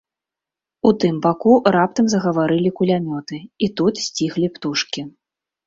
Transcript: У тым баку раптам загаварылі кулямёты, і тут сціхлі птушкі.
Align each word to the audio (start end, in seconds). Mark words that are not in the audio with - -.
У 0.89 0.91
тым 1.03 1.19
баку 1.25 1.53
раптам 1.75 2.09
загаварылі 2.15 2.73
кулямёты, 2.81 3.37
і 3.65 3.73
тут 3.81 3.93
сціхлі 4.07 4.53
птушкі. 4.59 5.01